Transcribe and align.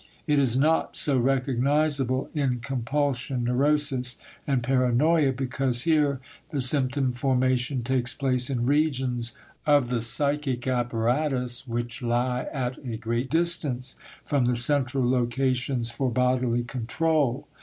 It 0.25 0.39
is 0.39 0.57
not 0.57 0.95
so 0.95 1.19
recognizable 1.19 2.27
in 2.33 2.57
compulsion 2.59 3.43
neurosis 3.43 4.17
and 4.47 4.63
paranoia 4.63 5.31
because 5.31 5.83
here 5.83 6.19
the 6.49 6.59
symptom 6.59 7.13
formation 7.13 7.83
takes 7.83 8.11
place 8.15 8.49
in 8.49 8.65
regions 8.65 9.37
of 9.63 9.89
the 9.91 10.01
psychic 10.01 10.67
apparatus 10.67 11.67
which 11.67 12.01
lie 12.01 12.47
at 12.51 12.79
a 12.83 12.97
great 12.97 13.29
distance 13.29 13.95
from 14.25 14.45
the 14.45 14.55
central 14.55 15.07
locations 15.07 15.91
for 15.91 16.09
bodily 16.09 16.63
control. 16.63 17.47